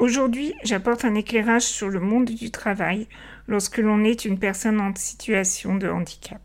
Aujourd'hui, 0.00 0.54
j'apporte 0.64 1.04
un 1.04 1.14
éclairage 1.14 1.64
sur 1.64 1.90
le 1.90 2.00
monde 2.00 2.24
du 2.24 2.50
travail 2.50 3.06
lorsque 3.46 3.76
l'on 3.76 4.02
est 4.02 4.24
une 4.24 4.38
personne 4.38 4.80
en 4.80 4.94
situation 4.94 5.76
de 5.76 5.90
handicap. 5.90 6.40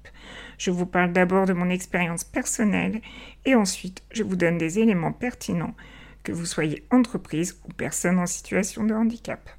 Je 0.58 0.72
vous 0.72 0.86
parle 0.86 1.14
d'abord 1.14 1.46
de 1.46 1.54
mon 1.54 1.70
expérience 1.70 2.26
personnelle 2.26 3.00
et 3.46 3.56
ensuite 3.56 4.04
je 4.12 4.24
vous 4.24 4.36
donne 4.36 4.58
des 4.58 4.80
éléments 4.80 5.14
pertinents 5.14 5.74
que 6.24 6.34
vous 6.34 6.46
soyez 6.46 6.86
entreprise 6.92 7.58
ou 7.66 7.72
personne 7.72 8.20
en 8.20 8.26
situation 8.26 8.84
de 8.84 8.94
handicap. 8.94 9.50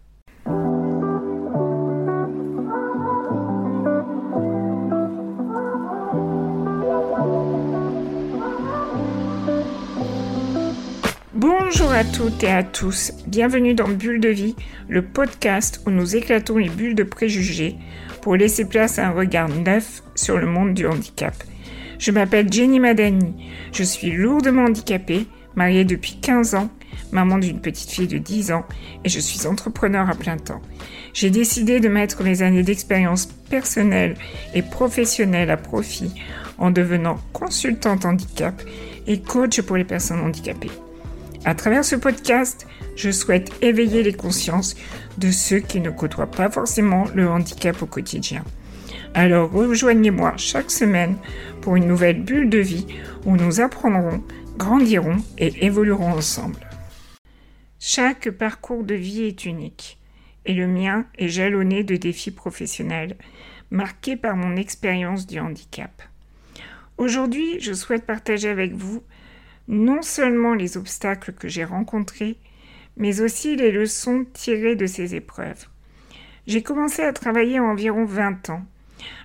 Bonjour 11.69 11.91
à 11.91 12.05
toutes 12.05 12.45
et 12.45 12.51
à 12.53 12.62
tous, 12.62 13.12
bienvenue 13.27 13.75
dans 13.75 13.89
Bulle 13.89 14.21
de 14.21 14.29
vie, 14.29 14.55
le 14.89 15.03
podcast 15.03 15.80
où 15.84 15.91
nous 15.91 16.15
éclatons 16.15 16.59
les 16.59 16.69
bulles 16.69 16.95
de 16.95 17.02
préjugés 17.02 17.74
pour 18.23 18.37
laisser 18.37 18.66
place 18.66 19.01
à 19.01 19.09
un 19.09 19.11
regard 19.11 19.48
neuf 19.48 20.05
sur 20.15 20.38
le 20.38 20.47
monde 20.47 20.74
du 20.74 20.87
handicap. 20.87 21.34
Je 21.98 22.12
m'appelle 22.12 22.52
Jenny 22.52 22.79
Madani, 22.79 23.34
je 23.73 23.83
suis 23.83 24.12
lourdement 24.12 24.66
handicapée, 24.66 25.27
mariée 25.57 25.84
depuis 25.84 26.21
15 26.21 26.55
ans, 26.55 26.71
maman 27.10 27.37
d'une 27.38 27.60
petite 27.60 27.91
fille 27.91 28.07
de 28.07 28.19
10 28.19 28.52
ans 28.52 28.65
et 29.02 29.09
je 29.09 29.19
suis 29.19 29.48
entrepreneur 29.48 30.09
à 30.09 30.15
plein 30.15 30.37
temps. 30.37 30.62
J'ai 31.15 31.30
décidé 31.30 31.80
de 31.80 31.88
mettre 31.88 32.23
mes 32.23 32.43
années 32.43 32.62
d'expérience 32.62 33.27
personnelle 33.27 34.15
et 34.55 34.62
professionnelle 34.62 35.51
à 35.51 35.57
profit 35.57 36.12
en 36.59 36.71
devenant 36.71 37.19
consultante 37.33 38.05
handicap 38.05 38.62
et 39.09 39.21
coach 39.21 39.60
pour 39.62 39.77
les 39.77 39.85
personnes 39.85 40.21
handicapées. 40.21 40.71
À 41.46 41.55
travers 41.55 41.84
ce 41.84 41.95
podcast, 41.95 42.66
je 42.96 43.12
souhaite 43.12 43.52
éveiller 43.62 44.02
les 44.02 44.12
consciences 44.12 44.74
de 45.16 45.30
ceux 45.30 45.60
qui 45.60 45.78
ne 45.78 45.91
côtoient 45.91 46.28
pas 46.28 46.50
forcément 46.50 47.04
le 47.14 47.28
handicap 47.28 47.80
au 47.82 47.87
quotidien. 47.87 48.45
Alors 49.15 49.52
rejoignez-moi 49.52 50.34
chaque 50.38 50.73
semaine 50.73 51.16
pour 51.60 51.76
une 51.76 51.87
nouvelle 51.87 52.21
bulle 52.21 52.51
de 52.51 52.59
vie 52.59 52.88
où 53.26 53.37
nous 53.37 53.60
apprendrons, 53.60 54.24
grandirons 54.59 55.18
et 55.38 55.65
évoluerons 55.65 56.15
ensemble. 56.15 56.68
Chaque 57.78 58.28
parcours 58.30 58.82
de 58.82 58.96
vie 58.96 59.23
est 59.23 59.45
unique 59.45 60.01
et 60.46 60.52
le 60.52 60.66
mien 60.66 61.06
est 61.16 61.28
jalonné 61.28 61.84
de 61.84 61.95
défis 61.95 62.32
professionnels 62.32 63.15
marqués 63.71 64.16
par 64.16 64.34
mon 64.34 64.56
expérience 64.56 65.28
du 65.28 65.38
handicap. 65.38 66.03
Aujourd'hui, 66.99 67.60
je 67.60 67.72
souhaite 67.72 68.04
partager 68.04 68.49
avec 68.49 68.72
vous 68.72 69.04
non 69.69 70.03
seulement 70.03 70.54
les 70.54 70.76
obstacles 70.76 71.32
que 71.32 71.48
j'ai 71.48 71.64
rencontrés, 71.64 72.36
mais 72.97 73.20
aussi 73.20 73.56
les 73.56 73.72
leçons 73.72 74.26
tirées 74.32 74.76
de 74.76 74.86
ces 74.86 75.14
épreuves. 75.14 75.66
J'ai 76.47 76.62
commencé 76.62 77.03
à 77.03 77.12
travailler 77.12 77.59
environ 77.60 78.04
20 78.04 78.50
ans. 78.50 78.64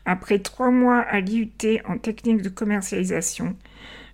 Après 0.06 0.40
trois 0.40 0.72
mois 0.72 1.00
à 1.00 1.20
l'IUT 1.20 1.82
en 1.88 1.98
technique 1.98 2.42
de 2.42 2.50
commercialisation, 2.50 3.56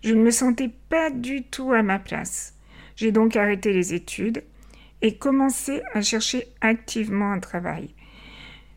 je 0.03 0.14
ne 0.14 0.22
me 0.22 0.31
sentais 0.31 0.72
pas 0.89 1.09
du 1.09 1.44
tout 1.44 1.72
à 1.72 1.81
ma 1.81 2.00
place. 2.00 2.53
J'ai 2.95 3.11
donc 3.11 3.36
arrêté 3.36 3.73
les 3.73 3.94
études 3.94 4.44
et 5.02 5.17
commencé 5.17 5.81
à 5.94 6.02
chercher 6.02 6.48
activement 6.61 7.31
un 7.31 7.39
travail. 7.39 7.94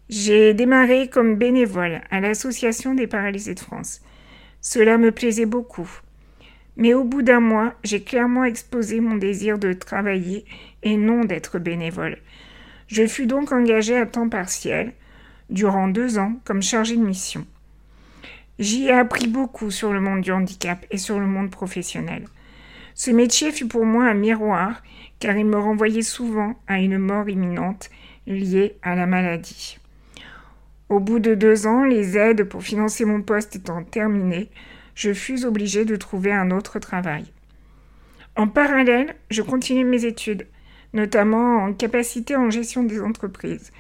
J'ai 0.09 0.55
démarré 0.55 1.09
comme 1.09 1.37
bénévole 1.37 2.01
à 2.11 2.21
l'Association 2.21 2.95
des 2.95 3.07
paralysés 3.07 3.55
de 3.55 3.61
France. 3.61 4.01
Cela 4.61 4.99
me 4.99 5.13
plaisait 5.13 5.47
beaucoup. 5.47 5.89
Mais 6.81 6.95
au 6.95 7.05
bout 7.05 7.21
d'un 7.21 7.41
mois, 7.41 7.75
j'ai 7.85 8.03
clairement 8.03 8.43
exposé 8.43 9.01
mon 9.01 9.17
désir 9.17 9.59
de 9.59 9.75
travailler 9.75 10.47
et 10.83 10.97
non 10.97 11.25
d'être 11.25 11.59
bénévole. 11.59 12.17
Je 12.89 13.07
fus 13.07 13.27
donc 13.27 13.53
engagée 13.53 13.99
à 13.99 14.07
temps 14.07 14.31
partiel, 14.31 14.93
durant 15.51 15.89
deux 15.89 16.19
ans, 16.19 16.33
comme 16.45 16.63
chargée 16.63 16.97
de 16.97 17.05
mission. 17.05 17.47
J'y 18.59 18.87
ai 18.87 18.93
appris 18.93 19.29
beaucoup 19.29 19.71
sur 19.71 19.93
le 19.93 20.01
monde 20.01 20.23
du 20.23 20.33
handicap 20.33 20.87
et 20.91 20.97
sur 20.97 21.21
le 21.21 21.27
monde 21.27 21.51
professionnel. 21.51 22.25
Ce 22.95 23.11
métier 23.11 23.53
fut 23.53 23.69
pour 23.69 23.85
moi 23.85 24.07
un 24.07 24.15
miroir, 24.15 24.83
car 25.19 25.37
il 25.37 25.47
me 25.47 25.59
renvoyait 25.59 26.01
souvent 26.01 26.59
à 26.67 26.81
une 26.81 26.99
mort 26.99 27.29
imminente 27.29 27.91
liée 28.27 28.77
à 28.83 28.95
la 28.95 29.07
maladie. 29.07 29.79
Au 30.89 30.99
bout 30.99 31.19
de 31.19 31.35
deux 31.35 31.67
ans, 31.67 31.85
les 31.85 32.17
aides 32.17 32.45
pour 32.45 32.63
financer 32.63 33.05
mon 33.05 33.21
poste 33.21 33.55
étant 33.55 33.85
terminées, 33.85 34.49
je 35.01 35.15
fus 35.15 35.47
obligée 35.47 35.87
de 35.87 35.97
trouver 35.97 36.31
un 36.31 36.51
autre 36.51 36.79
travail. 36.79 37.25
En 38.37 38.49
parallèle, 38.49 39.17
je 39.31 39.41
continuais 39.41 39.83
mes 39.83 40.05
études, 40.05 40.47
notamment 40.93 41.65
en 41.65 41.73
capacité 41.73 42.37
en 42.37 42.51
gestion 42.51 42.83
des 42.83 43.01
entreprises, 43.01 43.73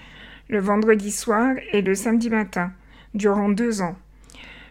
le 0.48 0.60
vendredi 0.60 1.12
soir 1.12 1.56
et 1.72 1.82
le 1.82 1.94
samedi 1.94 2.30
matin, 2.30 2.72
durant 3.12 3.50
deux 3.50 3.82
ans. 3.82 3.98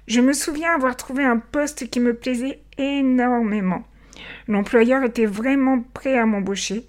Je 0.08 0.22
me 0.22 0.34
souviens 0.34 0.74
avoir 0.74 0.96
trouvé 0.96 1.24
un 1.24 1.38
poste 1.38 1.88
qui 1.92 2.00
me 2.00 2.16
plaisait 2.16 2.60
énormément. 2.80 3.84
L'employeur 4.48 5.04
était 5.04 5.28
vraiment 5.28 5.84
prêt 5.94 6.18
à 6.18 6.26
m'embaucher. 6.26 6.88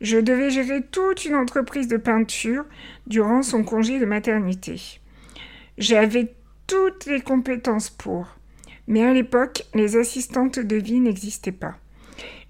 Je 0.00 0.18
devais 0.18 0.50
gérer 0.50 0.82
toute 0.90 1.24
une 1.24 1.36
entreprise 1.36 1.86
de 1.86 1.98
peinture 1.98 2.64
durant 3.06 3.42
son 3.42 3.62
congé 3.62 4.00
de 4.00 4.06
maternité. 4.06 4.98
J'avais 5.78 6.34
toutes 6.66 7.06
les 7.06 7.20
compétences 7.20 7.88
pour. 7.88 8.41
Mais 8.86 9.04
à 9.04 9.12
l'époque, 9.12 9.64
les 9.74 9.96
assistantes 9.96 10.58
de 10.58 10.76
vie 10.76 11.00
n'existaient 11.00 11.52
pas. 11.52 11.76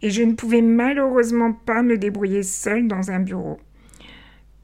Et 0.00 0.10
je 0.10 0.22
ne 0.22 0.34
pouvais 0.34 0.62
malheureusement 0.62 1.53
pas 1.53 1.82
me 1.82 1.97
débrouiller 1.97 2.43
seule 2.43 2.88
dans 2.88 3.10
un 3.10 3.20
bureau. 3.20 3.60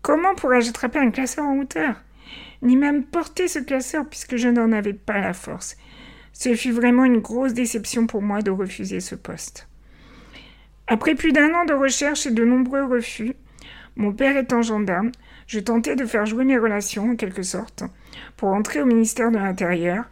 Comment 0.03 0.35
pourrais-je 0.35 0.71
attraper 0.71 0.99
un 0.99 1.11
classeur 1.11 1.45
en 1.45 1.59
hauteur? 1.59 2.03
Ni 2.63 2.77
même 2.77 3.05
porter 3.05 3.47
ce 3.47 3.59
classeur 3.59 4.07
puisque 4.09 4.37
je 4.37 4.49
n'en 4.49 4.73
avais 4.73 4.95
pas 4.95 5.21
la 5.21 5.33
force. 5.33 5.77
Ce 6.33 6.55
fut 6.55 6.73
vraiment 6.73 7.05
une 7.05 7.21
grosse 7.21 7.55
déception 7.55 8.07
pour 8.07 8.23
moi 8.23 8.43
de 8.43 8.51
refuser 8.51 9.01
ce 9.01 9.15
poste. 9.15 9.69
Après 10.87 11.15
plus 11.15 11.33
d'un 11.33 11.53
an 11.55 11.65
de 11.65 11.75
recherche 11.75 12.27
et 12.27 12.31
de 12.31 12.45
nombreux 12.45 12.85
refus, 12.85 13.35
mon 13.97 14.13
père 14.13 14.37
étant 14.37 14.63
gendarme, 14.63 15.11
je 15.47 15.61
tentais 15.61 15.97
de 15.97 16.07
faire 16.07 16.27
jouer 16.27 16.45
mes 16.45 16.59
relations 16.59 17.11
en 17.11 17.17
quelque 17.17 17.43
sorte 17.43 17.83
pour 18.37 18.51
entrer 18.51 18.81
au 18.81 18.87
ministère 18.87 19.31
de 19.31 19.39
l'Intérieur 19.39 20.05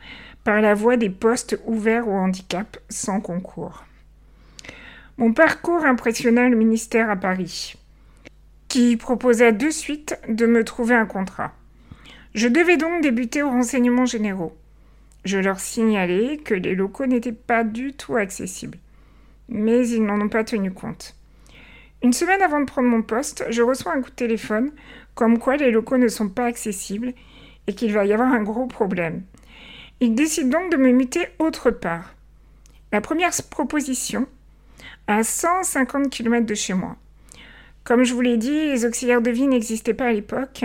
par 0.46 0.60
la 0.60 0.74
voie 0.74 0.96
des 0.96 1.10
postes 1.10 1.58
ouverts 1.66 2.06
au 2.06 2.12
handicap 2.12 2.78
sans 2.88 3.20
concours. 3.20 3.84
Mon 5.18 5.32
parcours 5.32 5.84
impressionna 5.84 6.48
le 6.48 6.54
ministère 6.54 7.10
à 7.10 7.16
Paris, 7.16 7.74
qui 8.68 8.96
proposa 8.96 9.50
de 9.50 9.70
suite 9.70 10.16
de 10.28 10.46
me 10.46 10.62
trouver 10.62 10.94
un 10.94 11.04
contrat. 11.04 11.52
Je 12.36 12.46
devais 12.46 12.76
donc 12.76 13.02
débuter 13.02 13.42
aux 13.42 13.50
renseignements 13.50 14.06
généraux. 14.06 14.56
Je 15.24 15.38
leur 15.38 15.58
signalai 15.58 16.36
que 16.36 16.54
les 16.54 16.76
locaux 16.76 17.06
n'étaient 17.06 17.32
pas 17.32 17.64
du 17.64 17.92
tout 17.92 18.14
accessibles, 18.14 18.78
mais 19.48 19.88
ils 19.88 20.04
n'en 20.04 20.20
ont 20.20 20.28
pas 20.28 20.44
tenu 20.44 20.70
compte. 20.70 21.16
Une 22.04 22.12
semaine 22.12 22.42
avant 22.42 22.60
de 22.60 22.66
prendre 22.66 22.88
mon 22.88 23.02
poste, 23.02 23.44
je 23.50 23.62
reçois 23.62 23.94
un 23.94 24.00
coup 24.00 24.10
de 24.10 24.14
téléphone 24.14 24.70
comme 25.16 25.40
quoi 25.40 25.56
les 25.56 25.72
locaux 25.72 25.98
ne 25.98 26.06
sont 26.06 26.28
pas 26.28 26.44
accessibles 26.44 27.14
et 27.66 27.74
qu'il 27.74 27.92
va 27.92 28.06
y 28.06 28.12
avoir 28.12 28.32
un 28.32 28.44
gros 28.44 28.66
problème. 28.66 29.22
Il 30.00 30.14
décide 30.14 30.50
donc 30.50 30.70
de 30.70 30.76
me 30.76 30.90
muter 30.92 31.26
autre 31.38 31.70
part. 31.70 32.14
La 32.92 33.00
première 33.00 33.32
proposition, 33.48 34.26
à 35.06 35.24
150 35.24 36.10
km 36.10 36.44
de 36.44 36.54
chez 36.54 36.74
moi. 36.74 36.96
Comme 37.82 38.04
je 38.04 38.12
vous 38.12 38.20
l'ai 38.20 38.36
dit, 38.36 38.66
les 38.66 38.84
auxiliaires 38.84 39.22
de 39.22 39.30
vie 39.30 39.46
n'existaient 39.46 39.94
pas 39.94 40.08
à 40.08 40.12
l'époque 40.12 40.64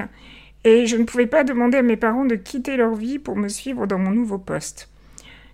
et 0.66 0.86
je 0.86 0.98
ne 0.98 1.06
pouvais 1.06 1.28
pas 1.28 1.46
demander 1.46 1.78
à 1.78 1.82
mes 1.82 1.96
parents 1.96 2.26
de 2.26 2.36
quitter 2.36 2.76
leur 2.76 2.94
vie 2.94 3.20
pour 3.20 3.38
me 3.38 3.48
suivre 3.48 3.88
dans 3.88 4.00
mon 4.00 4.12
nouveau 4.12 4.38
poste. 4.38 4.90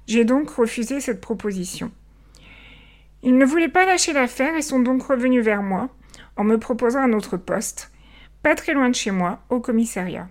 J'ai 0.07 0.25
donc 0.25 0.49
refusé 0.49 0.99
cette 0.99 1.21
proposition. 1.21 1.91
Ils 3.21 3.37
ne 3.37 3.45
voulaient 3.45 3.69
pas 3.69 3.85
lâcher 3.85 4.11
l'affaire 4.11 4.55
et 4.55 4.63
sont 4.63 4.79
donc 4.79 5.03
revenus 5.03 5.43
vers 5.43 5.61
moi 5.61 5.89
en 6.35 6.43
me 6.43 6.57
proposant 6.57 7.01
un 7.01 7.13
autre 7.13 7.37
poste, 7.37 7.91
pas 8.41 8.55
très 8.55 8.73
loin 8.73 8.89
de 8.89 8.95
chez 8.95 9.11
moi, 9.11 9.39
au 9.49 9.59
commissariat. 9.59 10.29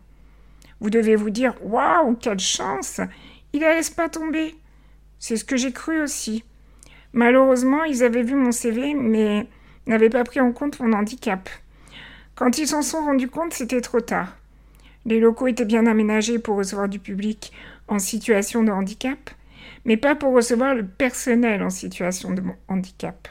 Vous 0.80 0.90
devez 0.90 1.16
vous 1.16 1.30
dire 1.30 1.54
Waouh, 1.62 2.16
quelle 2.16 2.38
chance 2.38 3.00
il 3.56 3.62
la 3.62 3.74
laisse 3.74 3.88
pas 3.88 4.10
tomber. 4.10 4.54
C'est 5.18 5.36
ce 5.36 5.44
que 5.44 5.56
j'ai 5.56 5.72
cru 5.72 6.02
aussi. 6.02 6.44
Malheureusement, 7.14 7.84
ils 7.84 8.04
avaient 8.04 8.22
vu 8.22 8.34
mon 8.34 8.52
CV, 8.52 8.92
mais 8.92 9.46
n'avaient 9.86 10.10
pas 10.10 10.24
pris 10.24 10.40
en 10.40 10.52
compte 10.52 10.78
mon 10.78 10.92
handicap. 10.92 11.48
Quand 12.34 12.58
ils 12.58 12.68
s'en 12.68 12.82
sont 12.82 13.02
rendus 13.02 13.28
compte, 13.28 13.54
c'était 13.54 13.80
trop 13.80 14.02
tard. 14.02 14.36
Les 15.06 15.20
locaux 15.20 15.46
étaient 15.46 15.64
bien 15.64 15.86
aménagés 15.86 16.38
pour 16.38 16.58
recevoir 16.58 16.86
du 16.90 16.98
public 16.98 17.50
en 17.88 17.98
situation 17.98 18.62
de 18.62 18.70
handicap, 18.70 19.30
mais 19.86 19.96
pas 19.96 20.14
pour 20.14 20.34
recevoir 20.34 20.74
le 20.74 20.84
personnel 20.84 21.62
en 21.62 21.70
situation 21.70 22.32
de 22.32 22.42
handicap. 22.68 23.28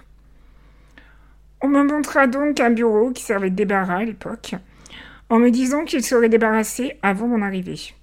On 1.62 1.68
me 1.68 1.84
montra 1.84 2.26
donc 2.26 2.60
un 2.60 2.72
bureau 2.72 3.12
qui 3.12 3.22
servait 3.22 3.52
de 3.52 3.56
débarras 3.56 3.98
à 3.98 4.06
l'époque, 4.06 4.56
en 5.30 5.38
me 5.38 5.52
disant 5.52 5.86
qu'il 5.86 6.04
serait 6.04 6.30
débarrassé 6.30 6.98
avant 7.04 7.28
mon 7.28 7.44
arrivée. 7.44 7.94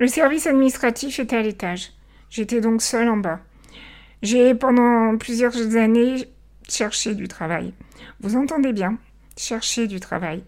Le 0.00 0.08
service 0.08 0.48
administratif 0.48 1.20
était 1.20 1.36
à 1.36 1.42
l'étage. 1.42 1.92
J'étais 2.28 2.60
donc 2.60 2.82
seule 2.82 3.08
en 3.08 3.16
bas. 3.16 3.38
J'ai 4.22 4.54
pendant 4.54 5.16
plusieurs 5.16 5.76
années 5.76 6.28
cherché 6.68 7.14
du 7.14 7.28
travail. 7.28 7.72
Vous 8.20 8.34
entendez 8.34 8.72
bien 8.72 8.98
chercher 9.36 9.86
du 9.86 10.00
travail. 10.00 10.42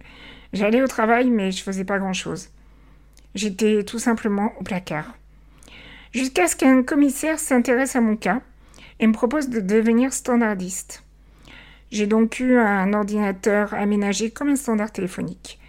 J'allais 0.52 0.82
au 0.82 0.88
travail, 0.88 1.30
mais 1.30 1.52
je 1.52 1.62
faisais 1.62 1.84
pas 1.84 1.98
grand-chose. 1.98 2.48
J'étais 3.36 3.84
tout 3.84 4.00
simplement 4.00 4.52
au 4.58 4.64
placard. 4.64 5.14
Jusqu'à 6.12 6.48
ce 6.48 6.56
qu'un 6.56 6.82
commissaire 6.82 7.38
s'intéresse 7.38 7.94
à 7.94 8.00
mon 8.00 8.16
cas 8.16 8.40
et 8.98 9.06
me 9.06 9.12
propose 9.12 9.48
de 9.48 9.60
devenir 9.60 10.12
standardiste. 10.12 11.04
J'ai 11.92 12.08
donc 12.08 12.40
eu 12.40 12.58
un 12.58 12.92
ordinateur 12.94 13.74
aménagé 13.74 14.30
comme 14.30 14.48
un 14.48 14.56
standard 14.56 14.90
téléphonique. 14.90 15.60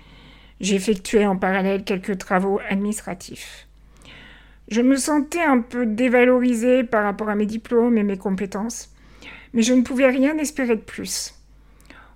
J'ai 0.62 0.76
effectué 0.76 1.28
en 1.28 1.38
parallèle 1.38 1.84
quelques 1.84 2.18
travaux 2.18 2.60
administratifs. 2.70 3.67
Je 4.68 4.82
me 4.82 4.98
sentais 4.98 5.42
un 5.42 5.62
peu 5.62 5.86
dévalorisée 5.86 6.84
par 6.84 7.04
rapport 7.04 7.30
à 7.30 7.36
mes 7.36 7.46
diplômes 7.46 7.98
et 7.98 8.04
mes 8.04 8.18
compétences, 8.18 8.94
mais 9.54 9.62
je 9.62 9.74
ne 9.74 9.82
pouvais 9.82 10.10
rien 10.10 10.38
espérer 10.38 10.76
de 10.76 10.82
plus. 10.82 11.34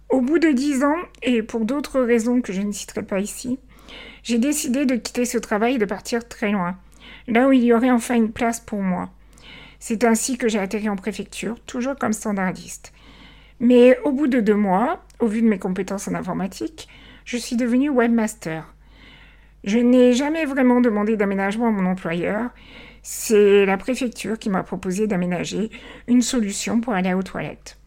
Au 0.10 0.20
bout 0.20 0.40
de 0.40 0.52
dix 0.52 0.84
ans, 0.84 1.00
et 1.24 1.44
pour 1.44 1.64
d'autres 1.64 2.02
raisons 2.02 2.42
que 2.42 2.52
je 2.52 2.62
ne 2.62 2.74
citerai 2.74 3.04
pas 3.04 3.22
ici, 3.22 3.58
j'ai 4.24 4.38
décidé 4.38 4.86
de 4.86 4.96
quitter 4.96 5.24
ce 5.24 5.38
travail 5.38 5.76
et 5.76 5.80
de 5.80 5.86
partir 5.86 6.28
très 6.28 6.52
loin, 6.52 6.78
là 7.28 7.48
où 7.48 7.54
il 7.54 7.64
y 7.64 7.74
aurait 7.74 7.92
enfin 7.92 8.16
une 8.16 8.34
place 8.34 8.60
pour 8.60 8.82
moi. 8.82 9.10
C'est 9.80 10.04
ainsi 10.04 10.38
que 10.38 10.50
j'ai 10.50 10.60
atterri 10.60 10.90
en 10.90 10.98
préfecture, 10.98 11.60
toujours 11.66 11.96
comme 11.96 12.14
standardiste. 12.14 12.92
Mais 13.62 13.98
au 14.04 14.12
bout 14.12 14.28
de 14.28 14.42
deux 14.42 14.56
mois, 14.56 15.04
au 15.20 15.28
vu 15.28 15.42
de 15.42 15.48
mes 15.48 15.60
compétences 15.60 16.08
en 16.10 16.16
informatique, 16.16 16.90
je 17.24 17.38
suis 17.38 17.56
devenue 17.56 17.90
webmaster. 17.90 18.74
Je 19.64 19.78
n'ai 19.78 20.14
jamais 20.14 20.46
vraiment 20.46 20.82
demandé 20.82 21.16
d'aménagement 21.16 21.68
à 21.68 21.72
mon 21.72 21.86
employeur. 21.90 22.50
C'est 23.04 23.66
la 23.66 23.78
préfecture 23.78 24.38
qui 24.38 24.50
m'a 24.50 24.64
proposé 24.64 25.08
d'aménager 25.08 25.70
une 26.08 26.22
solution 26.22 26.82
pour 26.82 26.94
aller 26.94 27.14
aux 27.14 27.24
toilettes. 27.24 27.78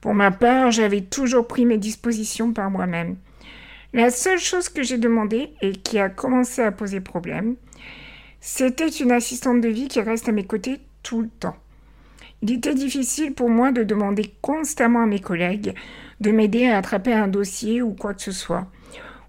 Pour 0.00 0.14
ma 0.14 0.30
part, 0.30 0.70
j'avais 0.70 1.00
toujours 1.00 1.46
pris 1.46 1.64
mes 1.64 1.78
dispositions 1.78 2.52
par 2.52 2.70
moi-même. 2.70 3.16
La 3.92 4.10
seule 4.10 4.38
chose 4.38 4.68
que 4.68 4.82
j'ai 4.82 4.98
demandé 4.98 5.50
et 5.62 5.72
qui 5.72 5.98
a 5.98 6.08
commencé 6.08 6.62
à 6.62 6.72
poser 6.72 7.00
problème, 7.00 7.56
c'était 8.40 8.88
une 8.88 9.12
assistante 9.12 9.60
de 9.60 9.68
vie 9.68 9.88
qui 9.88 10.00
reste 10.00 10.28
à 10.28 10.32
mes 10.32 10.44
côtés 10.44 10.80
tout 11.02 11.22
le 11.22 11.28
temps. 11.28 11.56
Il 12.42 12.52
était 12.52 12.74
difficile 12.74 13.32
pour 13.32 13.48
moi 13.48 13.72
de 13.72 13.84
demander 13.84 14.34
constamment 14.42 15.02
à 15.02 15.06
mes 15.06 15.20
collègues 15.20 15.74
de 16.20 16.30
m'aider 16.30 16.66
à 16.66 16.78
attraper 16.78 17.12
un 17.12 17.28
dossier 17.28 17.82
ou 17.82 17.92
quoi 17.92 18.14
que 18.14 18.22
ce 18.22 18.32
soit, 18.32 18.66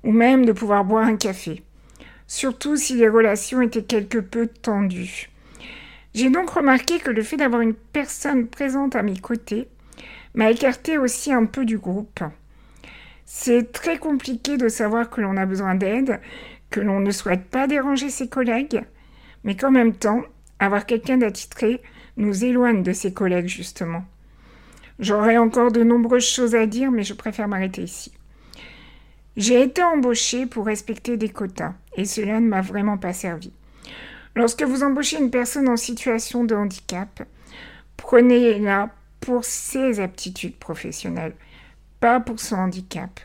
ou 0.06 0.12
même 0.12 0.46
de 0.46 0.54
pouvoir 0.54 0.86
boire 0.86 1.06
un 1.06 1.18
café, 1.18 1.64
surtout 2.28 2.78
si 2.78 2.96
les 2.96 3.10
relations 3.10 3.62
étaient 3.62 3.84
quelque 3.84 4.20
peu 4.20 4.48
tendues. 4.48 5.30
J'ai 6.14 6.30
donc 6.30 6.52
remarqué 6.52 7.00
que 7.00 7.12
le 7.12 7.24
fait 7.24 7.36
d'avoir 7.36 7.62
une 7.62 7.74
personne 7.74 8.48
présente 8.48 8.96
à 8.96 9.04
mes 9.04 9.18
côtés 9.18 9.68
m'a 10.34 10.52
écarté 10.52 10.98
aussi 10.98 11.34
un 11.34 11.46
peu 11.46 11.66
du 11.66 11.78
groupe. 11.78 12.24
C'est 13.26 13.72
très 13.72 13.98
compliqué 13.98 14.56
de 14.56 14.70
savoir 14.70 15.10
que 15.10 15.20
l'on 15.20 15.36
a 15.36 15.46
besoin 15.46 15.76
d'aide, 15.76 16.22
que 16.70 16.80
l'on 16.80 17.00
ne 17.00 17.12
souhaite 17.12 17.46
pas 17.46 17.68
déranger 17.68 18.10
ses 18.10 18.30
collègues, 18.30 18.84
mais 19.44 19.58
qu'en 19.58 19.72
même 19.72 19.94
temps, 19.94 20.22
avoir 20.60 20.86
quelqu'un 20.86 21.18
d'attitré 21.18 21.82
nous 22.18 22.46
éloigne 22.46 22.84
de 22.84 22.94
ses 22.94 23.14
collègues 23.14 23.48
justement. 23.48 24.06
J'aurais 25.00 25.38
encore 25.38 25.72
de 25.72 25.84
nombreuses 25.84 26.28
choses 26.28 26.56
à 26.56 26.66
dire, 26.66 26.92
mais 26.92 27.04
je 27.04 27.14
préfère 27.14 27.48
m'arrêter 27.48 27.84
ici. 27.84 28.14
J'ai 29.38 29.62
été 29.62 29.84
embauchée 29.84 30.46
pour 30.46 30.66
respecter 30.66 31.18
des 31.18 31.28
quotas, 31.28 31.74
et 31.98 32.06
cela 32.06 32.40
ne 32.40 32.48
m'a 32.48 32.62
vraiment 32.62 32.98
pas 32.98 33.12
servi. 33.12 33.52
Lorsque 34.34 34.64
vous 34.64 34.84
embauchez 34.84 35.18
une 35.18 35.30
personne 35.30 35.68
en 35.68 35.76
situation 35.76 36.46
de 36.46 36.56
handicap, 36.56 37.24
prenez-la 37.98 38.92
pour 39.20 39.44
ses 39.44 40.00
aptitudes 40.00 40.56
professionnelles, 40.56 41.36
pas 42.00 42.22
pour 42.22 42.40
son 42.40 42.56
handicap. 42.56 43.20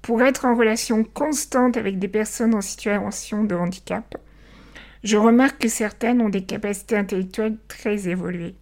Pour 0.00 0.22
être 0.22 0.46
en 0.46 0.54
relation 0.54 1.04
constante 1.04 1.76
avec 1.76 1.98
des 1.98 2.08
personnes 2.08 2.54
en 2.54 2.60
situation 2.62 3.44
de 3.44 3.54
handicap, 3.54 4.16
je 5.04 5.18
remarque 5.18 5.58
que 5.58 5.68
certaines 5.68 6.22
ont 6.22 6.30
des 6.30 6.44
capacités 6.44 6.96
intellectuelles 6.96 7.58
très 7.68 8.08
évoluées. 8.08 8.54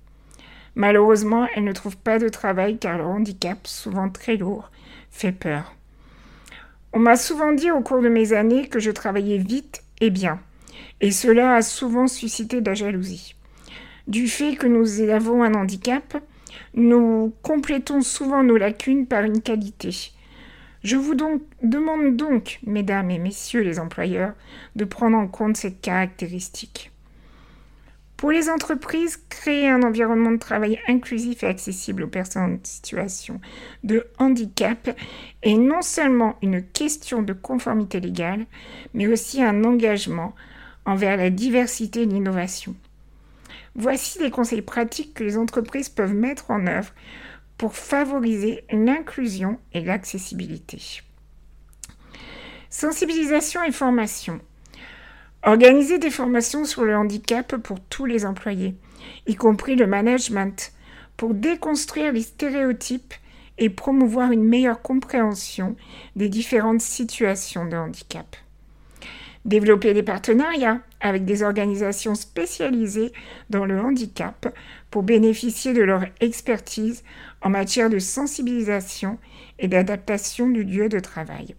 Malheureusement, 0.75 1.47
elles 1.55 1.65
ne 1.65 1.73
trouvent 1.73 1.97
pas 1.97 2.19
de 2.19 2.29
travail 2.29 2.79
car 2.79 2.99
leur 2.99 3.09
handicap, 3.09 3.67
souvent 3.67 4.09
très 4.09 4.37
lourd, 4.37 4.71
fait 5.11 5.33
peur. 5.33 5.77
On 6.97 7.01
m'a 7.01 7.17
souvent 7.17 7.51
dit 7.51 7.73
au 7.73 7.81
cours 7.81 8.01
de 8.01 8.09
mes 8.09 8.35
années 8.35 8.69
que 8.69 8.79
je 8.79 8.93
travaillais 8.93 9.39
vite 9.39 9.83
et 10.01 10.11
bien, 10.11 10.39
et 11.01 11.11
cela 11.11 11.57
a 11.57 11.63
souvent 11.63 12.07
suscité 12.07 12.61
de 12.61 12.71
la 12.71 12.75
jalousie. 12.75 13.35
Du 14.07 14.29
fait 14.29 14.55
que 14.55 14.69
nous 14.69 15.01
avons 15.01 15.43
un 15.43 15.55
handicap, 15.55 16.17
nous 16.75 17.35
complétons 17.43 18.01
souvent 18.01 18.45
nos 18.45 18.57
lacunes 18.57 19.09
par 19.09 19.25
une 19.25 19.43
qualité. 19.43 20.13
Je 20.85 20.95
vous 20.95 21.17
demande 21.17 22.17
donc, 22.17 22.61
mesdames 22.65 23.11
et 23.11 23.19
messieurs 23.19 23.63
les 23.63 23.81
employeurs, 23.81 24.35
de 24.77 24.85
prendre 24.85 25.17
en 25.17 25.27
compte 25.27 25.57
cette 25.57 25.81
caractéristique. 25.81 26.93
Pour 28.25 28.33
les 28.33 28.49
entreprises, 28.49 29.23
créer 29.29 29.69
un 29.69 29.83
environnement 29.83 30.31
de 30.31 30.39
travail 30.39 30.81
inclusif 30.89 31.43
et 31.43 31.47
accessible 31.47 32.05
aux 32.05 32.09
personnes 32.09 32.55
en 32.55 32.59
situation 32.63 33.39
de 33.83 34.07
handicap 34.19 34.99
est 35.43 35.59
non 35.59 35.83
seulement 35.83 36.39
une 36.41 36.63
question 36.63 37.21
de 37.21 37.35
conformité 37.35 38.01
légale, 38.01 38.47
mais 38.95 39.09
aussi 39.09 39.43
un 39.43 39.63
engagement 39.65 40.35
envers 40.87 41.19
la 41.19 41.29
diversité 41.29 42.05
et 42.05 42.07
l'innovation. 42.07 42.75
Voici 43.75 44.19
les 44.21 44.31
conseils 44.31 44.63
pratiques 44.63 45.13
que 45.13 45.25
les 45.25 45.37
entreprises 45.37 45.91
peuvent 45.91 46.15
mettre 46.15 46.51
en 46.51 46.67
œuvre 46.67 46.95
pour 47.59 47.77
favoriser 47.77 48.65
l'inclusion 48.73 49.59
et 49.75 49.83
l'accessibilité. 49.83 51.03
Sensibilisation 52.71 53.63
et 53.65 53.71
formation. 53.71 54.41
Organiser 55.47 55.99
des 55.99 56.11
formations 56.11 56.65
sur 56.65 56.85
le 56.85 56.97
handicap 56.97 57.57
pour 57.57 57.79
tous 57.79 58.07
les 58.07 58.25
employés, 58.25 58.75
y 59.27 59.35
compris 59.35 59.77
le 59.77 59.87
management, 59.87 60.73
pour 61.19 61.35
déconstruire 61.35 62.13
les 62.13 62.23
stéréotypes 62.23 63.13
et 63.59 63.69
promouvoir 63.69 64.33
une 64.33 64.45
meilleure 64.45 64.81
compréhension 64.81 65.77
des 66.17 66.31
différentes 66.31 66.81
situations 66.81 67.67
de 67.67 67.77
handicap. 67.77 68.37
Développer 69.45 69.93
des 69.93 70.03
partenariats 70.03 70.81
avec 71.01 71.27
des 71.27 71.43
organisations 71.43 72.15
spécialisées 72.15 73.13
dans 73.51 73.67
le 73.67 73.79
handicap 73.79 74.49
pour 74.91 75.03
bénéficier 75.03 75.75
de 75.75 75.83
leur 75.83 76.07
expertise 76.21 77.05
en 77.43 77.51
matière 77.51 77.91
de 77.91 77.99
sensibilisation 77.99 79.19
et 79.59 79.69
d'adaptation 79.69 80.49
du 80.49 80.65
lieu 80.65 80.89
de 80.89 81.01
travail. 81.01 81.55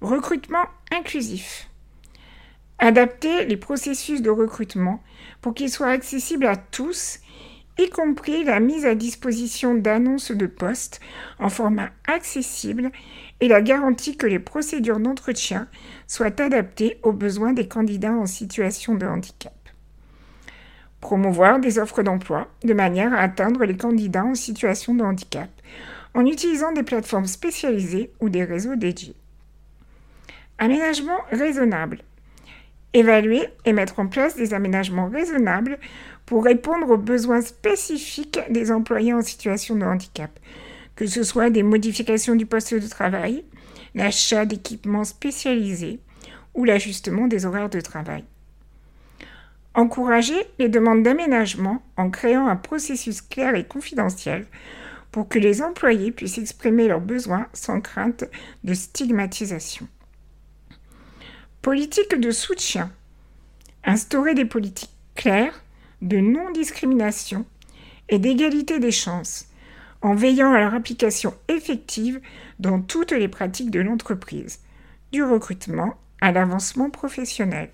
Recrutement 0.00 0.66
inclusif. 0.92 1.69
Adapter 2.82 3.44
les 3.44 3.58
processus 3.58 4.22
de 4.22 4.30
recrutement 4.30 5.02
pour 5.42 5.52
qu'ils 5.52 5.68
soient 5.68 5.88
accessibles 5.90 6.46
à 6.46 6.56
tous, 6.56 7.20
y 7.78 7.90
compris 7.90 8.42
la 8.42 8.58
mise 8.58 8.86
à 8.86 8.94
disposition 8.94 9.74
d'annonces 9.74 10.32
de 10.32 10.46
postes 10.46 10.98
en 11.38 11.50
format 11.50 11.90
accessible 12.06 12.90
et 13.40 13.48
la 13.48 13.60
garantie 13.60 14.16
que 14.16 14.26
les 14.26 14.38
procédures 14.38 14.98
d'entretien 14.98 15.68
soient 16.06 16.40
adaptées 16.40 16.98
aux 17.02 17.12
besoins 17.12 17.52
des 17.52 17.68
candidats 17.68 18.14
en 18.14 18.24
situation 18.24 18.94
de 18.94 19.06
handicap. 19.06 19.52
Promouvoir 21.02 21.60
des 21.60 21.78
offres 21.78 22.02
d'emploi 22.02 22.48
de 22.64 22.72
manière 22.72 23.12
à 23.12 23.18
atteindre 23.18 23.66
les 23.66 23.76
candidats 23.76 24.24
en 24.24 24.34
situation 24.34 24.94
de 24.94 25.04
handicap 25.04 25.50
en 26.14 26.24
utilisant 26.24 26.72
des 26.72 26.82
plateformes 26.82 27.26
spécialisées 27.26 28.10
ou 28.20 28.30
des 28.30 28.44
réseaux 28.44 28.76
dédiés. 28.76 29.16
Aménagement 30.58 31.18
raisonnable. 31.30 32.02
Évaluer 32.92 33.46
et 33.64 33.72
mettre 33.72 34.00
en 34.00 34.08
place 34.08 34.36
des 34.36 34.52
aménagements 34.52 35.08
raisonnables 35.08 35.78
pour 36.26 36.44
répondre 36.44 36.90
aux 36.90 36.96
besoins 36.96 37.40
spécifiques 37.40 38.40
des 38.50 38.72
employés 38.72 39.12
en 39.12 39.22
situation 39.22 39.76
de 39.76 39.84
handicap, 39.84 40.30
que 40.96 41.06
ce 41.06 41.22
soit 41.22 41.50
des 41.50 41.62
modifications 41.62 42.34
du 42.34 42.46
poste 42.46 42.74
de 42.74 42.88
travail, 42.88 43.44
l'achat 43.94 44.44
d'équipements 44.44 45.04
spécialisés 45.04 46.00
ou 46.54 46.64
l'ajustement 46.64 47.28
des 47.28 47.46
horaires 47.46 47.70
de 47.70 47.80
travail. 47.80 48.24
Encourager 49.74 50.42
les 50.58 50.68
demandes 50.68 51.04
d'aménagement 51.04 51.82
en 51.96 52.10
créant 52.10 52.48
un 52.48 52.56
processus 52.56 53.22
clair 53.22 53.54
et 53.54 53.64
confidentiel 53.64 54.46
pour 55.12 55.28
que 55.28 55.38
les 55.38 55.62
employés 55.62 56.10
puissent 56.10 56.38
exprimer 56.38 56.88
leurs 56.88 57.00
besoins 57.00 57.46
sans 57.52 57.80
crainte 57.80 58.24
de 58.64 58.74
stigmatisation. 58.74 59.86
Politique 61.62 62.18
de 62.18 62.30
soutien. 62.30 62.90
Instaurer 63.84 64.32
des 64.32 64.46
politiques 64.46 64.96
claires 65.14 65.62
de 66.00 66.16
non-discrimination 66.16 67.44
et 68.08 68.18
d'égalité 68.18 68.78
des 68.78 68.90
chances 68.90 69.44
en 70.00 70.14
veillant 70.14 70.54
à 70.54 70.60
leur 70.60 70.72
application 70.72 71.34
effective 71.48 72.18
dans 72.60 72.80
toutes 72.80 73.12
les 73.12 73.28
pratiques 73.28 73.70
de 73.70 73.80
l'entreprise, 73.80 74.60
du 75.12 75.22
recrutement 75.22 75.98
à 76.22 76.32
l'avancement 76.32 76.88
professionnel. 76.88 77.68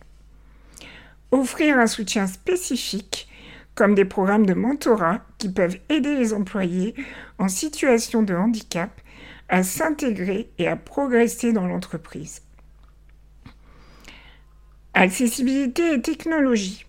Offrir 1.31 1.78
un 1.78 1.87
soutien 1.87 2.26
spécifique, 2.26 3.28
comme 3.76 3.95
des 3.95 4.05
programmes 4.05 4.47
de 4.47 4.55
mentorat 4.55 5.21
qui 5.38 5.49
peuvent 5.49 5.78
aider 5.90 6.16
les 6.16 6.33
employés 6.33 6.97
en 7.38 7.47
situation 7.47 8.25
de 8.25 8.35
handicap 8.35 8.90
à 9.49 9.62
s'intégrer 9.62 10.50
et 10.59 10.66
à 10.66 10.75
progresser 10.75 11.52
dans 11.52 11.69
l'entreprise. 11.69 12.43
Accessibilité 14.98 15.92
et 15.92 16.00
technologie. 16.00 16.86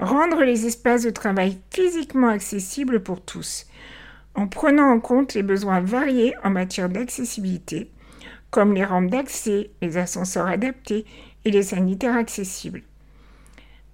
Rendre 0.00 0.42
les 0.42 0.66
espaces 0.66 1.04
de 1.04 1.10
travail 1.10 1.56
physiquement 1.70 2.26
accessibles 2.26 3.00
pour 3.00 3.20
tous, 3.20 3.66
en 4.34 4.48
prenant 4.48 4.90
en 4.90 4.98
compte 4.98 5.34
les 5.34 5.44
besoins 5.44 5.80
variés 5.80 6.34
en 6.42 6.50
matière 6.50 6.88
d'accessibilité, 6.88 7.92
comme 8.50 8.74
les 8.74 8.84
rampes 8.84 9.10
d'accès, 9.10 9.70
les 9.80 9.98
ascenseurs 9.98 10.48
adaptés 10.48 11.06
et 11.44 11.52
les 11.52 11.62
sanitaires 11.62 12.16
accessibles. 12.16 12.82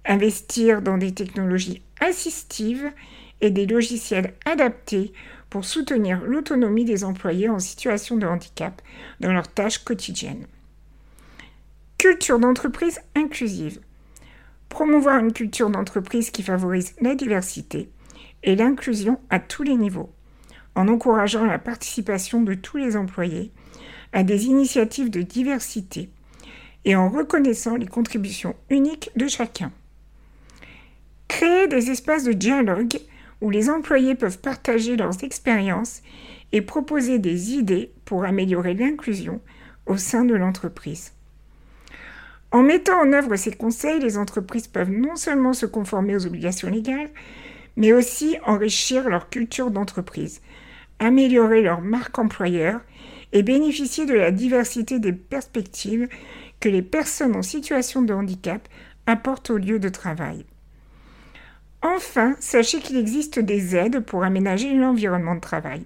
Investir 0.05 0.81
dans 0.81 0.97
des 0.97 1.13
technologies 1.13 1.83
assistives 2.01 2.91
et 3.41 3.51
des 3.51 3.67
logiciels 3.67 4.33
adaptés 4.45 5.13
pour 5.51 5.65
soutenir 5.65 6.23
l'autonomie 6.23 6.83
des 6.83 7.03
employés 7.03 7.49
en 7.49 7.59
situation 7.59 8.17
de 8.17 8.25
handicap 8.25 8.81
dans 9.19 9.31
leurs 9.31 9.53
tâches 9.53 9.83
quotidiennes. 9.83 10.47
Culture 12.07 12.37
d'entreprise 12.37 12.99
inclusive. 13.15 13.79
Promouvoir 14.69 15.17
une 15.17 15.33
culture 15.33 15.71
d'entreprise 15.71 16.29
qui 16.29 16.43
favorise 16.43 16.93
la 17.01 17.15
diversité 17.15 17.89
et 18.43 18.55
l'inclusion 18.55 19.19
à 19.31 19.39
tous 19.39 19.63
les 19.63 19.73
niveaux, 19.73 20.13
en 20.75 20.87
encourageant 20.87 21.45
la 21.45 21.57
participation 21.57 22.43
de 22.43 22.53
tous 22.53 22.77
les 22.77 22.95
employés 22.95 23.51
à 24.13 24.21
des 24.21 24.45
initiatives 24.45 25.09
de 25.09 25.23
diversité 25.23 26.11
et 26.85 26.95
en 26.95 27.09
reconnaissant 27.09 27.75
les 27.75 27.87
contributions 27.87 28.55
uniques 28.69 29.09
de 29.15 29.27
chacun. 29.27 29.71
Créer 31.27 31.67
des 31.67 31.89
espaces 31.89 32.23
de 32.23 32.33
dialogue 32.33 32.99
où 33.41 33.49
les 33.49 33.67
employés 33.71 34.13
peuvent 34.13 34.41
partager 34.41 34.95
leurs 34.95 35.23
expériences 35.23 36.03
et 36.51 36.61
proposer 36.61 37.17
des 37.17 37.53
idées 37.53 37.93
pour 38.05 38.25
améliorer 38.25 38.75
l'inclusion 38.75 39.41
au 39.87 39.97
sein 39.97 40.23
de 40.23 40.35
l'entreprise. 40.35 41.14
En 42.55 42.63
mettant 42.63 43.01
en 43.01 43.11
œuvre 43.11 43.35
ces 43.35 43.51
conseils, 43.51 43.99
les 43.99 44.17
entreprises 44.17 44.67
peuvent 44.67 44.89
non 44.89 45.17
seulement 45.17 45.51
se 45.51 45.65
conformer 45.65 46.15
aux 46.15 46.25
obligations 46.25 46.69
légales, 46.69 47.09
mais 47.75 47.91
aussi 47.91 48.37
enrichir 48.45 49.09
leur 49.09 49.29
culture 49.29 49.71
d'entreprise, 49.71 50.39
améliorer 50.99 51.61
leur 51.61 51.81
marque 51.81 52.17
employeur 52.17 52.79
et 53.33 53.43
bénéficier 53.43 54.05
de 54.05 54.13
la 54.13 54.31
diversité 54.31 54.99
des 54.99 55.11
perspectives 55.11 56.07
que 56.61 56.69
les 56.69 56.81
personnes 56.81 57.35
en 57.35 57.41
situation 57.41 58.01
de 58.01 58.13
handicap 58.13 58.65
apportent 59.05 59.49
au 59.49 59.57
lieu 59.57 59.77
de 59.77 59.89
travail. 59.89 60.45
Enfin, 61.81 62.37
sachez 62.39 62.79
qu'il 62.79 62.95
existe 62.95 63.37
des 63.37 63.75
aides 63.75 63.99
pour 63.99 64.23
aménager 64.23 64.73
l'environnement 64.73 65.35
de 65.35 65.41
travail. 65.41 65.85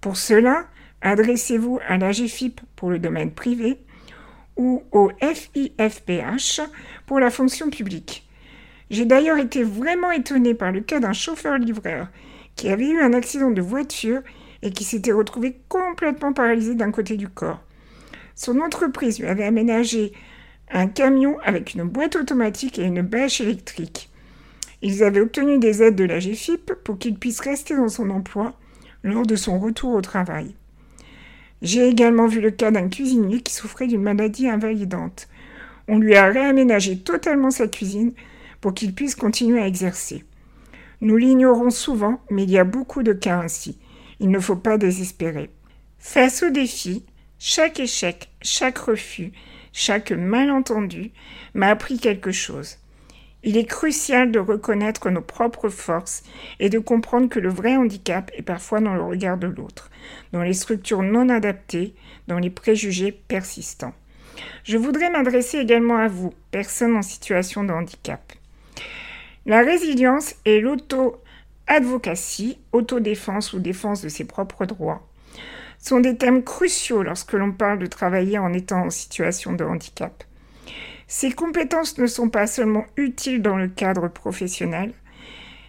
Pour 0.00 0.16
cela, 0.16 0.66
adressez-vous 1.00 1.78
à 1.86 1.96
l'AGFIP 1.96 2.60
pour 2.74 2.90
le 2.90 2.98
domaine 2.98 3.30
privé 3.30 3.78
ou 4.56 4.82
au 4.92 5.10
FIFPH 5.20 6.60
pour 7.06 7.20
la 7.20 7.30
fonction 7.30 7.70
publique. 7.70 8.26
J'ai 8.90 9.04
d'ailleurs 9.04 9.38
été 9.38 9.62
vraiment 9.62 10.10
étonnée 10.10 10.54
par 10.54 10.72
le 10.72 10.80
cas 10.80 11.00
d'un 11.00 11.12
chauffeur-livreur 11.12 12.08
qui 12.54 12.68
avait 12.68 12.88
eu 12.88 13.00
un 13.00 13.12
accident 13.12 13.50
de 13.50 13.60
voiture 13.60 14.22
et 14.62 14.70
qui 14.70 14.84
s'était 14.84 15.12
retrouvé 15.12 15.58
complètement 15.68 16.32
paralysé 16.32 16.74
d'un 16.74 16.90
côté 16.90 17.16
du 17.16 17.28
corps. 17.28 17.62
Son 18.34 18.60
entreprise 18.60 19.18
lui 19.18 19.26
avait 19.26 19.44
aménagé 19.44 20.12
un 20.70 20.88
camion 20.88 21.38
avec 21.44 21.74
une 21.74 21.84
boîte 21.84 22.16
automatique 22.16 22.78
et 22.78 22.84
une 22.84 23.02
bâche 23.02 23.40
électrique. 23.40 24.10
Ils 24.82 25.02
avaient 25.02 25.20
obtenu 25.20 25.58
des 25.58 25.82
aides 25.82 25.96
de 25.96 26.04
la 26.04 26.18
GFIP 26.18 26.72
pour 26.84 26.98
qu'il 26.98 27.18
puisse 27.18 27.40
rester 27.40 27.76
dans 27.76 27.88
son 27.88 28.10
emploi 28.10 28.54
lors 29.02 29.26
de 29.26 29.36
son 29.36 29.58
retour 29.58 29.94
au 29.94 30.00
travail. 30.00 30.54
J'ai 31.62 31.88
également 31.88 32.26
vu 32.26 32.40
le 32.40 32.50
cas 32.50 32.70
d'un 32.70 32.88
cuisinier 32.88 33.40
qui 33.40 33.54
souffrait 33.54 33.86
d'une 33.86 34.02
maladie 34.02 34.48
invalidante. 34.48 35.28
On 35.88 35.98
lui 35.98 36.16
a 36.16 36.26
réaménagé 36.26 36.98
totalement 36.98 37.50
sa 37.50 37.68
cuisine 37.68 38.12
pour 38.60 38.74
qu'il 38.74 38.94
puisse 38.94 39.14
continuer 39.14 39.60
à 39.60 39.66
exercer. 39.66 40.24
Nous 41.00 41.16
l'ignorons 41.16 41.70
souvent, 41.70 42.20
mais 42.30 42.44
il 42.44 42.50
y 42.50 42.58
a 42.58 42.64
beaucoup 42.64 43.02
de 43.02 43.12
cas 43.12 43.40
ainsi. 43.40 43.78
Il 44.20 44.30
ne 44.30 44.40
faut 44.40 44.56
pas 44.56 44.78
désespérer. 44.78 45.50
Face 45.98 46.42
au 46.42 46.50
défi, 46.50 47.04
chaque 47.38 47.80
échec, 47.80 48.30
chaque 48.42 48.78
refus, 48.78 49.32
chaque 49.72 50.12
malentendu 50.12 51.12
m'a 51.54 51.68
appris 51.68 51.98
quelque 51.98 52.32
chose. 52.32 52.78
Il 53.46 53.56
est 53.56 53.64
crucial 53.64 54.32
de 54.32 54.40
reconnaître 54.40 55.08
nos 55.08 55.20
propres 55.20 55.68
forces 55.68 56.24
et 56.58 56.68
de 56.68 56.80
comprendre 56.80 57.28
que 57.28 57.38
le 57.38 57.48
vrai 57.48 57.76
handicap 57.76 58.32
est 58.34 58.42
parfois 58.42 58.80
dans 58.80 58.94
le 58.94 59.04
regard 59.04 59.38
de 59.38 59.46
l'autre, 59.46 59.88
dans 60.32 60.42
les 60.42 60.52
structures 60.52 61.04
non 61.04 61.28
adaptées, 61.28 61.94
dans 62.26 62.40
les 62.40 62.50
préjugés 62.50 63.12
persistants. 63.12 63.94
Je 64.64 64.76
voudrais 64.76 65.10
m'adresser 65.10 65.58
également 65.58 65.96
à 65.96 66.08
vous, 66.08 66.34
personnes 66.50 66.96
en 66.96 67.02
situation 67.02 67.62
de 67.62 67.72
handicap. 67.72 68.32
La 69.46 69.60
résilience 69.60 70.34
et 70.44 70.60
l'auto-advocacy, 70.60 72.58
autodéfense 72.72 73.52
ou 73.52 73.60
défense 73.60 74.02
de 74.02 74.08
ses 74.08 74.24
propres 74.24 74.66
droits, 74.66 75.06
sont 75.78 76.00
des 76.00 76.16
thèmes 76.16 76.42
cruciaux 76.42 77.04
lorsque 77.04 77.34
l'on 77.34 77.52
parle 77.52 77.78
de 77.78 77.86
travailler 77.86 78.38
en 78.38 78.52
étant 78.52 78.86
en 78.86 78.90
situation 78.90 79.52
de 79.52 79.62
handicap. 79.62 80.24
Ces 81.08 81.30
compétences 81.30 81.98
ne 81.98 82.06
sont 82.06 82.28
pas 82.28 82.46
seulement 82.46 82.84
utiles 82.96 83.42
dans 83.42 83.56
le 83.56 83.68
cadre 83.68 84.08
professionnel, 84.08 84.92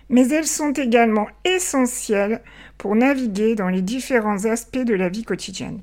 mais 0.09 0.27
elles 0.29 0.47
sont 0.47 0.71
également 0.71 1.27
essentielles 1.45 2.41
pour 2.77 2.95
naviguer 2.95 3.55
dans 3.55 3.69
les 3.69 3.81
différents 3.81 4.45
aspects 4.45 4.77
de 4.77 4.95
la 4.95 5.09
vie 5.09 5.23
quotidienne. 5.23 5.81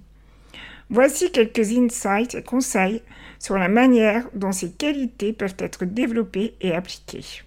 Voici 0.90 1.30
quelques 1.30 1.72
insights 1.72 2.34
et 2.34 2.42
conseils 2.42 3.02
sur 3.38 3.56
la 3.56 3.68
manière 3.68 4.28
dont 4.34 4.52
ces 4.52 4.72
qualités 4.72 5.32
peuvent 5.32 5.56
être 5.58 5.84
développées 5.84 6.56
et 6.60 6.74
appliquées. 6.74 7.42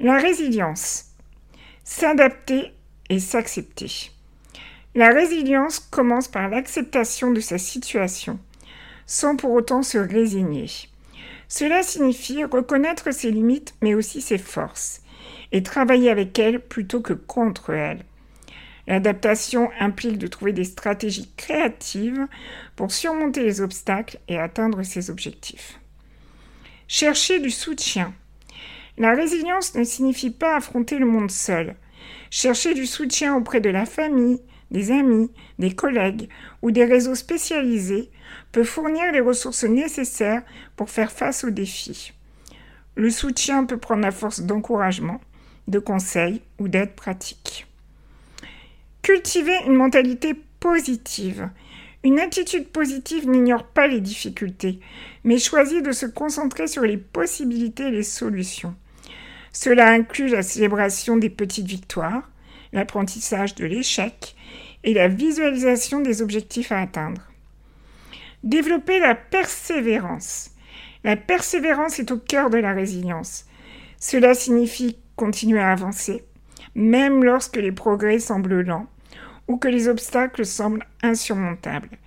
La 0.00 0.18
résilience. 0.18 1.06
S'adapter 1.84 2.72
et 3.08 3.18
s'accepter. 3.18 4.10
La 4.94 5.08
résilience 5.08 5.78
commence 5.78 6.28
par 6.28 6.48
l'acceptation 6.48 7.30
de 7.30 7.40
sa 7.40 7.58
situation, 7.58 8.38
sans 9.06 9.36
pour 9.36 9.52
autant 9.52 9.82
se 9.82 9.98
résigner. 9.98 10.68
Cela 11.54 11.82
signifie 11.82 12.44
reconnaître 12.44 13.10
ses 13.10 13.30
limites 13.30 13.74
mais 13.82 13.92
aussi 13.92 14.22
ses 14.22 14.38
forces, 14.38 15.02
et 15.52 15.62
travailler 15.62 16.08
avec 16.08 16.38
elles 16.38 16.58
plutôt 16.58 17.02
que 17.02 17.12
contre 17.12 17.74
elles. 17.74 18.06
L'adaptation 18.86 19.70
implique 19.78 20.16
de 20.16 20.28
trouver 20.28 20.54
des 20.54 20.64
stratégies 20.64 21.30
créatives 21.36 22.26
pour 22.74 22.90
surmonter 22.90 23.42
les 23.42 23.60
obstacles 23.60 24.18
et 24.28 24.38
atteindre 24.38 24.82
ses 24.82 25.10
objectifs. 25.10 25.78
Chercher 26.88 27.38
du 27.38 27.50
soutien. 27.50 28.14
La 28.96 29.12
résilience 29.12 29.74
ne 29.74 29.84
signifie 29.84 30.30
pas 30.30 30.56
affronter 30.56 30.96
le 30.96 31.04
monde 31.04 31.30
seul. 31.30 31.76
Chercher 32.30 32.72
du 32.72 32.86
soutien 32.86 33.36
auprès 33.36 33.60
de 33.60 33.68
la 33.68 33.84
famille, 33.84 34.40
des 34.72 34.90
amis, 34.90 35.30
des 35.58 35.74
collègues 35.74 36.28
ou 36.62 36.70
des 36.70 36.84
réseaux 36.84 37.14
spécialisés 37.14 38.10
peut 38.50 38.64
fournir 38.64 39.12
les 39.12 39.20
ressources 39.20 39.64
nécessaires 39.64 40.42
pour 40.76 40.90
faire 40.90 41.12
face 41.12 41.44
aux 41.44 41.50
défis. 41.50 42.12
Le 42.96 43.10
soutien 43.10 43.64
peut 43.64 43.76
prendre 43.76 44.02
la 44.02 44.10
force 44.10 44.40
d'encouragement, 44.40 45.20
de 45.68 45.78
conseils 45.78 46.40
ou 46.58 46.68
d'aide 46.68 46.94
pratique. 46.94 47.66
Cultiver 49.02 49.56
une 49.66 49.76
mentalité 49.76 50.34
positive. 50.60 51.48
Une 52.04 52.18
attitude 52.18 52.68
positive 52.68 53.28
n'ignore 53.28 53.64
pas 53.64 53.86
les 53.86 54.00
difficultés, 54.00 54.80
mais 55.24 55.38
choisit 55.38 55.84
de 55.84 55.92
se 55.92 56.06
concentrer 56.06 56.66
sur 56.66 56.82
les 56.82 56.96
possibilités 56.96 57.84
et 57.84 57.90
les 57.92 58.02
solutions. 58.02 58.74
Cela 59.52 59.90
inclut 59.90 60.28
la 60.28 60.42
célébration 60.42 61.16
des 61.16 61.30
petites 61.30 61.66
victoires, 61.66 62.28
l'apprentissage 62.72 63.54
de 63.54 63.66
l'échec 63.66 64.34
et 64.84 64.94
la 64.94 65.08
visualisation 65.08 66.00
des 66.00 66.22
objectifs 66.22 66.72
à 66.72 66.80
atteindre. 66.80 67.22
Développer 68.42 68.98
la 68.98 69.14
persévérance. 69.14 70.50
La 71.04 71.16
persévérance 71.16 71.98
est 71.98 72.10
au 72.10 72.18
cœur 72.18 72.50
de 72.50 72.58
la 72.58 72.72
résilience. 72.72 73.46
Cela 73.98 74.34
signifie 74.34 74.98
continuer 75.16 75.60
à 75.60 75.72
avancer, 75.72 76.24
même 76.74 77.24
lorsque 77.24 77.56
les 77.56 77.72
progrès 77.72 78.18
semblent 78.18 78.62
lents 78.62 78.86
ou 79.48 79.56
que 79.56 79.68
les 79.68 79.88
obstacles 79.88 80.44
semblent 80.44 80.86
insurmontables. 81.02 81.98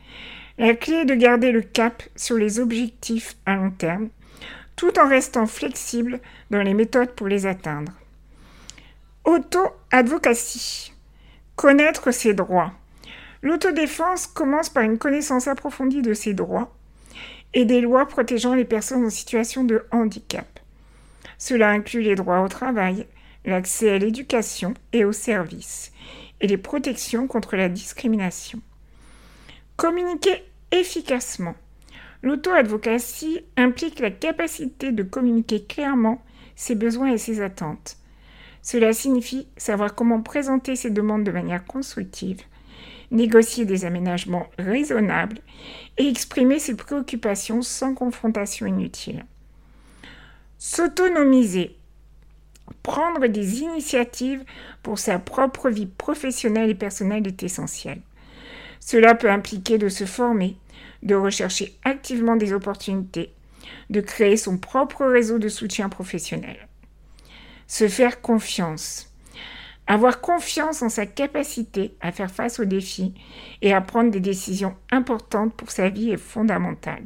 La 0.57 0.73
clé 0.73 0.95
est 0.95 1.05
de 1.05 1.15
garder 1.15 1.51
le 1.51 1.61
cap 1.61 2.03
sur 2.15 2.37
les 2.37 2.59
objectifs 2.59 3.35
à 3.45 3.55
long 3.55 3.71
terme, 3.71 4.09
tout 4.75 4.97
en 4.99 5.07
restant 5.07 5.45
flexible 5.45 6.19
dans 6.49 6.61
les 6.61 6.73
méthodes 6.73 7.11
pour 7.11 7.27
les 7.27 7.45
atteindre. 7.45 7.91
Auto-advocacy. 9.25 10.94
Connaître 11.55 12.11
ses 12.11 12.33
droits. 12.33 12.73
L'autodéfense 13.41 14.27
commence 14.27 14.69
par 14.69 14.83
une 14.83 14.97
connaissance 14.97 15.47
approfondie 15.47 16.01
de 16.01 16.13
ses 16.13 16.33
droits 16.33 16.75
et 17.53 17.63
des 17.63 17.79
lois 17.79 18.07
protégeant 18.07 18.55
les 18.55 18.65
personnes 18.65 19.05
en 19.05 19.09
situation 19.09 19.63
de 19.63 19.85
handicap. 19.91 20.59
Cela 21.37 21.69
inclut 21.69 22.01
les 22.01 22.15
droits 22.15 22.41
au 22.41 22.49
travail, 22.49 23.07
l'accès 23.45 23.91
à 23.91 23.97
l'éducation 23.97 24.73
et 24.91 25.05
aux 25.05 25.13
services, 25.13 25.93
et 26.41 26.47
les 26.47 26.57
protections 26.57 27.27
contre 27.27 27.55
la 27.55 27.69
discrimination. 27.69 28.59
Communiquer 29.77 30.43
efficacement. 30.71 31.55
L'auto-advocacy 32.21 33.45
implique 33.55 33.99
la 33.99 34.11
capacité 34.11 34.91
de 34.91 35.03
communiquer 35.03 35.63
clairement 35.63 36.21
ses 36.55 36.75
besoins 36.75 37.13
et 37.13 37.17
ses 37.17 37.39
attentes. 37.39 37.97
Cela 38.65 38.93
signifie 38.93 39.47
savoir 39.57 39.93
comment 39.93 40.23
présenter 40.23 40.75
ses 40.75 40.89
demandes 40.89 41.23
de 41.23 41.31
manière 41.31 41.65
constructive, 41.65 42.41
négocier 43.11 43.63
des 43.63 43.85
aménagements 43.85 44.47
raisonnables 44.57 45.37
et 45.99 46.07
exprimer 46.07 46.57
ses 46.57 46.75
préoccupations 46.75 47.61
sans 47.61 47.93
confrontation 47.93 48.65
inutile. 48.65 49.23
S'autonomiser. 50.57 51.77
Prendre 52.81 53.27
des 53.27 53.61
initiatives 53.61 54.43
pour 54.81 54.97
sa 54.97 55.19
propre 55.19 55.69
vie 55.69 55.85
professionnelle 55.85 56.71
et 56.71 56.75
personnelle 56.75 57.27
est 57.27 57.43
essentiel. 57.43 58.01
Cela 58.79 59.13
peut 59.13 59.29
impliquer 59.29 59.77
de 59.77 59.89
se 59.89 60.05
former, 60.05 60.57
de 61.03 61.13
rechercher 61.13 61.77
activement 61.83 62.35
des 62.35 62.51
opportunités, 62.51 63.31
de 63.91 64.01
créer 64.01 64.37
son 64.37 64.57
propre 64.57 65.05
réseau 65.05 65.37
de 65.37 65.49
soutien 65.49 65.87
professionnel. 65.87 66.67
Se 67.67 67.87
faire 67.87 68.21
confiance. 68.21 69.11
Avoir 69.87 70.21
confiance 70.21 70.81
en 70.81 70.89
sa 70.89 71.05
capacité 71.05 71.95
à 72.01 72.11
faire 72.11 72.31
face 72.31 72.59
aux 72.59 72.65
défis 72.65 73.13
et 73.61 73.73
à 73.73 73.81
prendre 73.81 74.11
des 74.11 74.19
décisions 74.19 74.75
importantes 74.91 75.53
pour 75.53 75.71
sa 75.71 75.89
vie 75.89 76.11
est 76.11 76.17
fondamentale. 76.17 77.05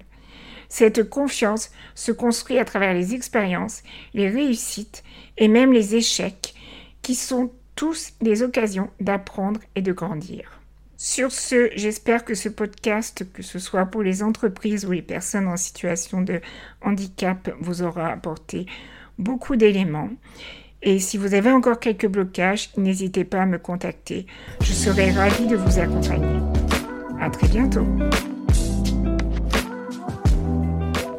Cette 0.69 1.09
confiance 1.09 1.71
se 1.95 2.11
construit 2.11 2.59
à 2.59 2.65
travers 2.65 2.93
les 2.93 3.15
expériences, 3.15 3.83
les 4.13 4.29
réussites 4.29 5.03
et 5.37 5.47
même 5.47 5.73
les 5.73 5.95
échecs, 5.95 6.53
qui 7.01 7.15
sont 7.15 7.51
tous 7.75 8.13
des 8.21 8.43
occasions 8.43 8.89
d'apprendre 8.99 9.59
et 9.75 9.81
de 9.81 9.91
grandir. 9.91 10.59
Sur 10.95 11.31
ce, 11.31 11.69
j'espère 11.75 12.25
que 12.25 12.35
ce 12.35 12.49
podcast, 12.49 13.25
que 13.31 13.41
ce 13.41 13.57
soit 13.57 13.85
pour 13.85 14.03
les 14.03 14.21
entreprises 14.21 14.85
ou 14.85 14.91
les 14.91 15.01
personnes 15.01 15.47
en 15.47 15.55
situation 15.55 16.21
de 16.21 16.41
handicap, 16.81 17.49
vous 17.61 17.81
aura 17.81 18.09
apporté 18.09 18.65
beaucoup 19.19 19.55
d'éléments. 19.55 20.09
Et 20.81 20.97
si 20.99 21.17
vous 21.17 21.33
avez 21.33 21.51
encore 21.51 21.79
quelques 21.79 22.07
blocages, 22.07 22.69
n'hésitez 22.77 23.25
pas 23.25 23.41
à 23.41 23.45
me 23.45 23.57
contacter. 23.57 24.25
Je 24.61 24.71
serai 24.71 25.11
ravie 25.11 25.45
de 25.45 25.57
vous 25.57 25.77
accompagner. 25.77 26.39
À 27.19 27.29
très 27.29 27.49
bientôt. 27.49 27.85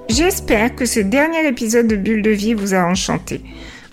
J'espère 0.09 0.75
que 0.75 0.87
ce 0.87 1.01
dernier 1.01 1.47
épisode 1.47 1.87
de 1.87 1.97
Bulle 1.97 2.23
de 2.23 2.31
vie 2.31 2.55
vous 2.55 2.75
a 2.75 2.85
enchanté. 2.85 3.43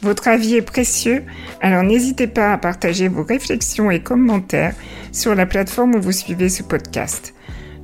Votre 0.02 0.30
avis 0.30 0.56
est 0.56 0.62
précieux, 0.62 1.24
alors 1.60 1.84
n'hésitez 1.84 2.28
pas 2.28 2.54
à 2.54 2.58
partager 2.58 3.08
vos 3.08 3.24
réflexions 3.24 3.92
et 3.92 4.02
commentaires 4.02 4.76
sur 5.12 5.36
la 5.36 5.46
plateforme 5.46 5.96
où 5.96 6.02
vous 6.02 6.12
suivez 6.12 6.50
ce 6.50 6.64
podcast. 6.64 7.34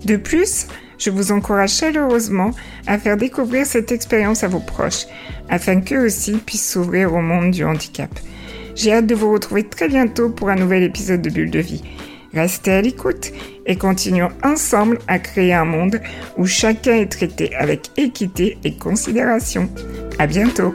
De 0.05 0.15
plus, 0.15 0.67
je 1.03 1.09
vous 1.09 1.31
encourage 1.31 1.71
chaleureusement 1.71 2.51
à 2.87 2.97
faire 2.97 3.17
découvrir 3.17 3.65
cette 3.65 3.91
expérience 3.91 4.43
à 4.43 4.47
vos 4.47 4.59
proches, 4.59 5.05
afin 5.49 5.81
qu'eux 5.81 6.05
aussi 6.05 6.33
puissent 6.33 6.71
s'ouvrir 6.71 7.13
au 7.13 7.21
monde 7.21 7.51
du 7.51 7.63
handicap. 7.65 8.09
J'ai 8.75 8.93
hâte 8.93 9.07
de 9.07 9.15
vous 9.15 9.31
retrouver 9.31 9.63
très 9.63 9.87
bientôt 9.87 10.29
pour 10.29 10.49
un 10.49 10.55
nouvel 10.55 10.83
épisode 10.83 11.21
de 11.21 11.29
Bulle 11.29 11.51
de 11.51 11.59
vie. 11.59 11.83
Restez 12.33 12.71
à 12.71 12.81
l'écoute 12.81 13.31
et 13.65 13.75
continuons 13.75 14.29
ensemble 14.43 14.97
à 15.07 15.19
créer 15.19 15.53
un 15.53 15.65
monde 15.65 16.01
où 16.37 16.45
chacun 16.45 16.95
est 16.95 17.11
traité 17.11 17.55
avec 17.55 17.91
équité 17.97 18.57
et 18.63 18.75
considération. 18.75 19.69
À 20.17 20.25
bientôt! 20.25 20.73